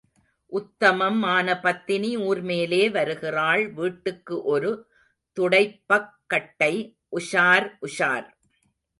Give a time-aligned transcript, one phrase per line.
[0.51, 4.71] உத்தமம் ஆன பத்தினி ஊர்மேலே வருகிறாள் வீட்டுக்கு ஒரு
[5.37, 6.73] துடைப்பக்கட்டை,
[7.11, 8.25] உஷார், உஷார்.